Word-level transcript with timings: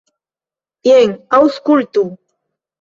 Jen, 0.89 1.15
aŭskultu. 1.41 2.09